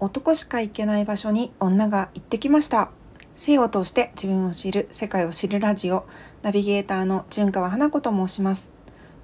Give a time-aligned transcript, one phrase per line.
[0.00, 2.90] 男しか行けない場所に女が行ってきました。
[3.34, 6.06] 性を通して自分を知る世界を知るラジオ
[6.40, 8.70] ナビゲーターの純川花子と申します。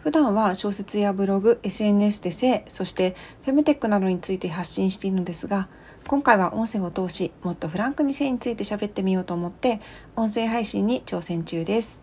[0.00, 5.68] 普段は小説やブログ SNS で性そしてフェムテックなどについて発信しているのですが
[6.06, 9.80] 今回は音声を通しもっとフランクに性について喋ってみようと思って
[10.14, 12.02] 音声配信に挑戦中です。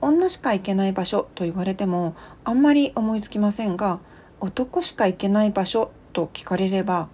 [0.00, 4.00] 女しか行けない場所と言われてもあんまり思いつきませんが
[4.40, 7.08] 男しか行けない場所と聞かれれば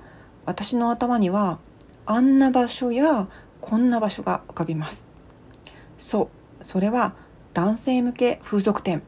[0.50, 1.60] 私の頭には
[2.06, 3.28] あんな場所や
[3.60, 5.06] こんな場所が浮かびます。
[5.96, 6.28] そ
[6.60, 6.64] う。
[6.64, 7.14] それは
[7.54, 9.04] 男性向け風俗店。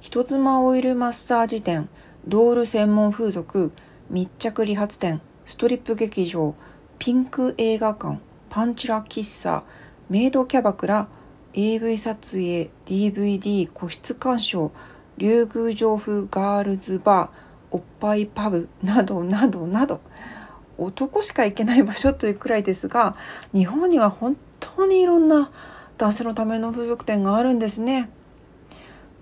[0.00, 1.90] 人妻オイルマッサージ店。
[2.26, 3.72] ドール専門風俗。
[4.08, 5.20] 密着理髪店。
[5.44, 6.54] ストリップ劇場。
[6.98, 8.18] ピンク映画館。
[8.48, 9.64] パンチラ喫茶。
[10.08, 11.08] メイドキャバクラ。
[11.52, 12.70] AV 撮影。
[12.86, 14.72] DVD 個室鑑賞。
[15.18, 17.51] 竜宮城風ガールズバー。
[17.72, 20.00] おっぱいパブなど などなど
[20.78, 23.16] 男しか行けない場所というくらいですが
[23.52, 25.50] 日本には本当にいろんな
[25.98, 28.10] 男性のための風俗店があるんですね。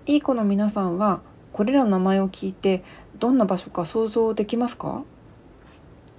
[0.05, 1.21] いい子の皆さんは
[1.53, 2.83] これらの名前を聞いて
[3.19, 5.03] どんな場所か想像できますか？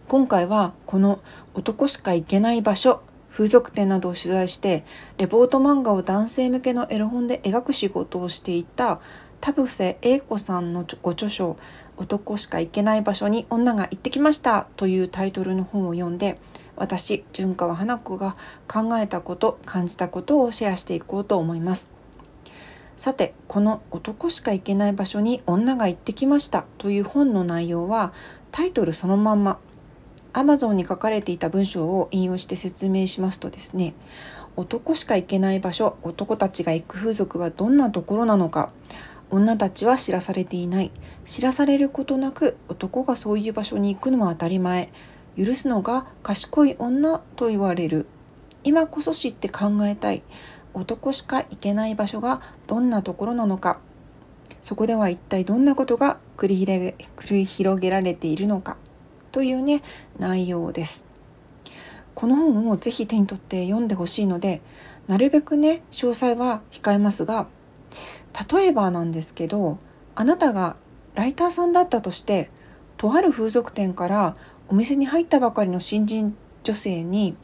[0.08, 1.20] 今回はこの
[1.54, 4.84] 男しか行けない場所風俗店などを取材して
[5.16, 9.00] レポート漫画を男性向けのエロ本で描く仕事をしていた
[9.40, 11.56] 田臥英子さんのご著書
[11.96, 16.38] 「男しか行けない場所に女が行ってきました」というタイトルの本を読んで
[16.76, 21.88] 私純川花子が考えたこと感じたことをシェアしていこうと思います。
[22.96, 28.12] さてこの「男しか行けない場所に女が行ってきました」という本の内容は
[28.52, 29.58] タイトルそのまんま
[30.32, 33.94] Amazon に書かれていた文章を引用して説明しますとですね
[34.56, 38.70] 男しか行けない場所男たちが行く風俗はどんなところなのか
[39.32, 40.90] 女たちは知らされていない。
[41.24, 44.90] 知らされることなく男がそういう場所に行くのは当たり前。
[45.38, 48.04] 許すのが賢い女と言われる。
[48.62, 50.22] 今こそ知って考えたい。
[50.74, 53.80] 男しか行けない場所がどんなところなのか。
[54.60, 58.76] そこでは一体どんなことが繰り広げられているのか。
[59.30, 59.82] というね
[60.18, 61.06] 内容です。
[62.14, 64.60] この本をぜひ手に取って読んでほしいので
[65.08, 67.46] なるべくね詳細は控えますが
[68.50, 69.78] 例えばなんですけど
[70.14, 70.76] あなたが
[71.14, 72.50] ライターさんだったとして
[72.96, 74.36] とある風俗店から
[74.68, 77.36] お店に入ったばかりの新人女性に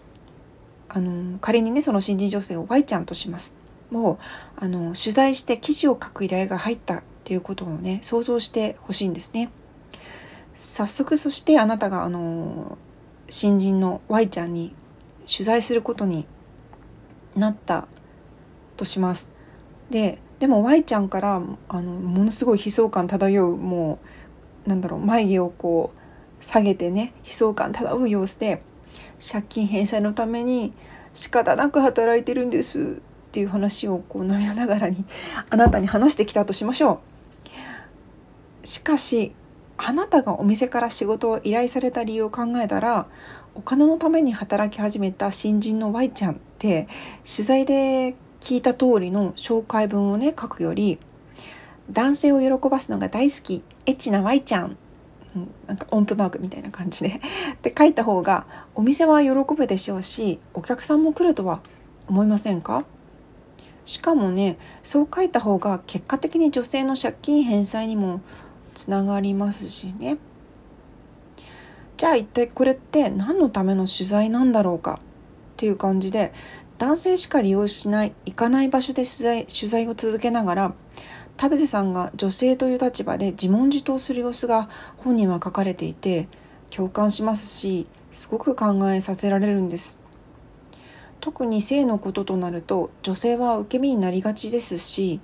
[0.89, 3.55] あの仮にねその新人女性を Y ちゃんとします。
[3.91, 4.19] もう
[4.57, 9.51] あの取材して記事を書く依頼が入ったっていうことをね想像してほしいんですね。
[10.55, 12.79] 早速そしてあなたがあの
[13.29, 14.75] 新人の Y ちゃんに
[15.31, 16.27] 取材することに
[17.37, 17.87] なった
[18.77, 19.29] とします。
[19.91, 23.99] ででも Y ちゃんからあのものすごい悲壮感漂うも
[24.67, 28.63] うなんだろう眉毛をこう下げてね悲壮感漂う様子で
[29.21, 30.73] 借金返済のために
[31.13, 35.05] 仕方なく働いてるんですっていう話をこう涙ながらに
[35.51, 37.01] あなたに話してきたとしましょ
[38.63, 38.67] う。
[38.67, 39.33] しかし
[39.77, 43.07] あなたがお店から仕事を依頼された理由を考えたら
[43.55, 46.89] お金のために働き始めた新人の Y ちゃんって
[47.25, 50.99] 取材で聞いた通りの紹介文をね書くより
[51.91, 54.77] 男性を喜ばすのが大好きエッチな Y ちゃん
[55.67, 57.21] なんか音符マークみたいな感じで。
[57.55, 61.61] って書いた方がお店は喜ぶでしょうしお客さんも来るとは
[62.09, 62.85] 思いませんか？
[63.85, 68.21] しかもねそう書いた方が結果的に女性の借金返済にも
[68.75, 70.19] つながりますしね。
[71.97, 74.99] じゃあ一体これって何のための取材なんだろうか？
[75.59, 76.33] っていう感じで
[76.79, 80.75] 男性しか利用しない行かない場所で取材取材を続けながら
[81.37, 86.29] 田臥さんが女性という立場で自問自答する様子が本には書かれていて
[86.71, 89.99] 共感しますしすごく考えさせられるんです。
[91.21, 95.21] 特に性のこととなると女性は受け身になりがちですし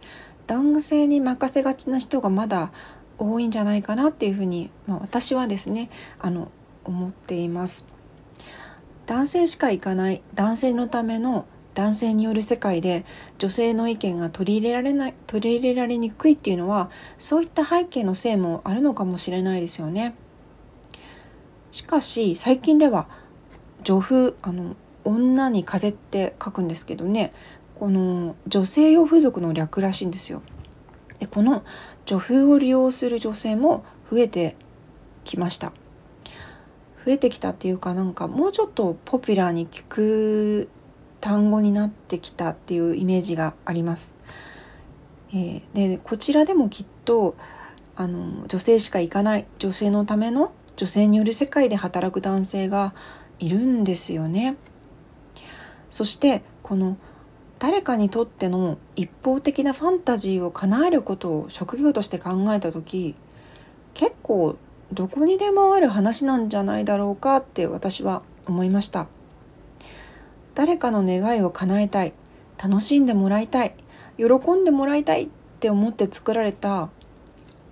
[0.48, 2.72] 男性に任せがちな人がまだ
[3.16, 6.50] 多いんじゃないかなっていうふうに、まあ、私はですねあの
[6.82, 7.93] 思っています。
[9.06, 13.04] 男性しか行かない男性のための男性による世界で
[13.38, 20.14] 女性の意見が取り入れられない取り入れられにくいっていうのはそういった背景のせいもあるのかもしれないですよね。
[21.72, 23.08] しかし最近では
[23.82, 27.32] 女風あの女に風って書くんですけどね
[27.74, 30.42] この女性用風俗の略らしいんですよ。
[31.18, 31.64] でこの
[32.06, 34.56] 女風を利用する女性も増えて
[35.24, 35.72] きました。
[37.04, 40.68] 増えてきたっていうかなんかもうちょっとポピュラーに聞く
[41.20, 44.14] 単語になってきたっていうイメージがあります。
[45.32, 47.34] えー、でこちらでもきっと
[47.96, 52.94] あの女性しか行かない女性のための女性による世界で働く男性が
[53.38, 54.56] いるんですよね。
[55.90, 56.96] そしてこの
[57.58, 63.14] 誰かにとっての一方的なファンタジーを叶えることを職業として考えた時
[63.94, 64.56] 結構
[64.92, 69.06] どこにでもある話なんじゃないだろうかって私は思いました。
[70.54, 72.12] 誰かの願いを叶えたい。
[72.62, 73.74] 楽しんでもらいたい。
[74.16, 75.28] 喜んでもらいたいっ
[75.60, 76.90] て思って作られた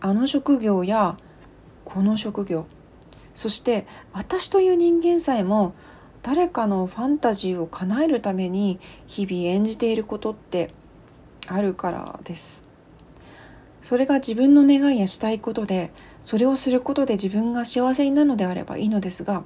[0.01, 1.17] あの職業や
[1.85, 2.67] この職業。
[3.35, 5.75] そして私という人間さえも
[6.23, 10.71] 誰かのファンタジーを叶えるために日々演じていることって
[11.47, 12.63] あるからです。
[13.81, 15.93] それが自分の願いやしたいことで
[16.23, 19.45] それをすることで自分が幸せになるのであればいいのですが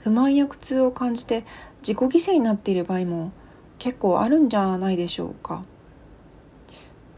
[0.00, 1.44] 不満や苦痛を感じて
[1.80, 3.32] 自己犠牲になっている場合も
[3.78, 5.62] 結構あるんじゃないでしょうか。
[5.62, 5.64] っ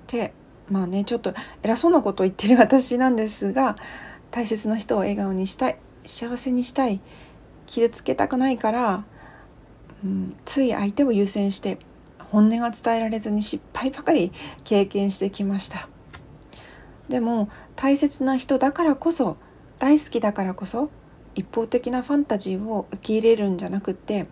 [0.06, 0.32] て
[0.70, 3.76] まあねちょっと偉そうなことを言ってる私なんですが
[4.30, 7.00] 大切な人を笑顔にしたい幸せにしたい
[7.66, 9.04] 傷つけたくないから、
[10.04, 11.78] うん、つい相手を優先して
[12.18, 14.32] 本音が伝えられずに失敗ばかり
[14.64, 15.88] 経験してきました
[17.08, 19.36] でも大切な人だからこそ
[19.78, 20.90] 大好きだからこそ
[21.34, 24.26] 一方的なファンタジーを受け入れるんじゃなくって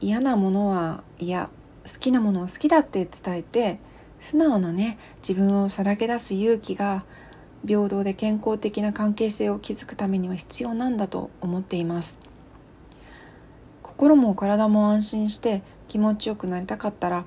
[0.00, 1.50] 嫌なものは嫌
[1.84, 3.78] 好きなものは好きだって伝えて
[4.20, 7.04] 素直なね自分をさらけ出す勇気が
[7.66, 12.18] 平等で健康的な関係性を築くためには必要なんだと思っています。
[13.82, 17.24] 心も体も安心して気持ちよくなりたかったら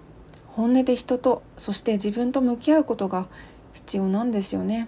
[0.47, 3.27] 本音で人とそして自分と向き合うことが
[3.73, 4.87] 必要なんですよね。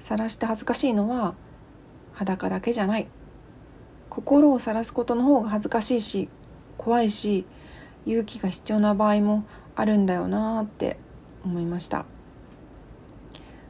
[0.00, 1.34] 晒して恥ずかしいのは
[2.12, 3.06] 裸だけじゃない。
[4.10, 6.28] 心を晒すことの方が恥ずかしいし
[6.76, 7.46] 怖いし
[8.06, 9.44] 勇気が必要な場合も
[9.76, 10.98] あるんだよなって
[11.44, 12.04] 思いました。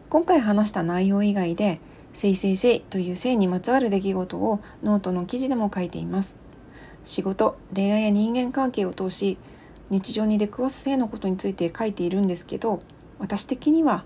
[0.09, 1.81] 今回話した内容以外で
[2.15, 6.37] 「せいせいせい」という性にまつわる出来事をノートの記事でも書いています。
[7.05, 9.39] 仕事恋愛や人間関係を通し
[9.91, 12.81] 日常に出くわす性のことについて書いているんですけど
[13.19, 14.05] 私的には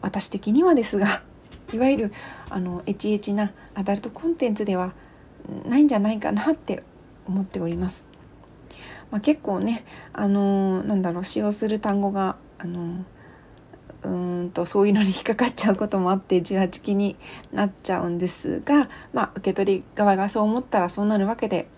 [0.00, 1.22] 私的にはですが
[1.72, 2.12] いわゆる
[2.50, 4.94] あのエチエチなアダルトコンテンツでは
[5.66, 6.82] ないんじゃないかなって
[7.26, 8.06] 思っております。
[9.10, 13.04] まあ、結構ねあのー、なんだろう使用する単語があのー
[14.04, 17.16] うんとそういうのに引っかかっちゃうこともあって18期に
[17.52, 21.68] なっちゃうんですが、まあ、受け取り側がそう思ったらそうなるわけで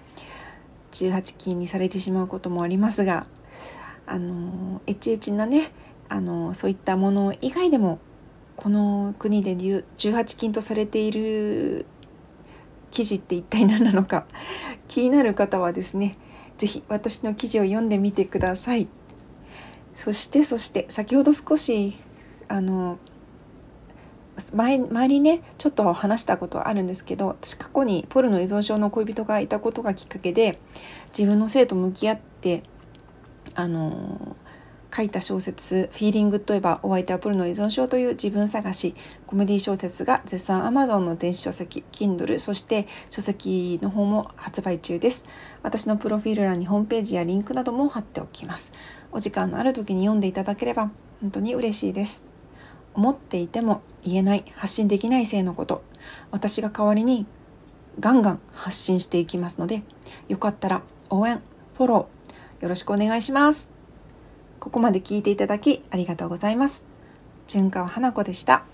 [0.93, 3.27] 18期にされてしまうこともありますが
[4.07, 5.71] あのエチエチなね
[6.08, 7.99] あのそういったもの以外でも
[8.56, 11.87] この国で18金とされている
[12.91, 14.26] 記事って一体何なのか
[14.88, 16.17] 気になる方はですね
[16.56, 18.88] 是非私の記事を読んでみてください。
[19.94, 21.94] そしてそして先ほど少し
[22.49, 22.99] あの
[24.53, 30.58] 前前にねちょっと話したことはあるんですけど私過去にポルノ依存症の恋人がいたことがきっかけで
[31.08, 32.62] 自分の性と向き合って
[33.55, 34.37] あの
[34.96, 38.94] 書いた小説「フィーリングといえばお相手はポルノ依存症」という自分探し
[39.26, 45.25] コメディ小説が絶賛 Amazon の電子書籍 Kindle そして書籍の方も発売中です。
[45.62, 48.72] 私のプロフィール欄にホームページやリンクなども貼っておきます。
[49.12, 50.90] お時間のある時に読んでいただければ
[51.20, 52.22] 本当に嬉しいです。
[52.94, 55.82] 思っていても言えない発信できない性のこと。
[56.31, 57.26] 私が代わりに
[58.00, 59.82] ガンガン発信していきますので
[60.29, 61.43] よかったら応援
[61.76, 63.76] フォローよろしくお願いします。
[64.67, 66.85] ここまで聞いていただきありがとうございます。
[67.46, 68.65] 純川花子でした。